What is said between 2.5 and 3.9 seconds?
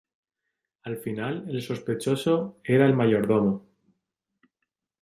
era el mayordomo.